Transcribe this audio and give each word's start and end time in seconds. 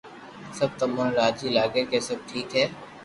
سب 0.57 0.69
تمو 0.79 1.01
نو 1.07 1.13
راجي 1.19 1.47
لاگي 1.57 1.83
ڪي 1.91 1.99
سب 2.07 2.17
ٺيڪ 2.27 2.49
ھي 2.59 2.65